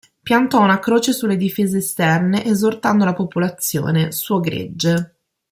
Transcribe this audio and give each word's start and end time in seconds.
Piantò 0.23 0.59
una 0.63 0.79
croce 0.79 1.13
sulle 1.13 1.37
difese 1.37 1.77
esterne 1.77 2.43
esortando 2.43 3.05
la 3.05 3.13
popolazione, 3.13 4.11
suo 4.11 4.39
gregge. 4.39 5.15